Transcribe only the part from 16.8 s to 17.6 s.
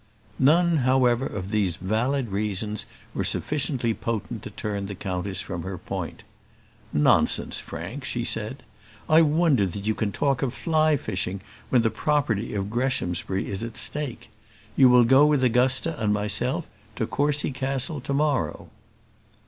to Courcy